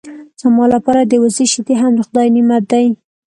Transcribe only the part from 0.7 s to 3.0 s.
لپاره د وزې شیدې هم د خدای نعمت دی.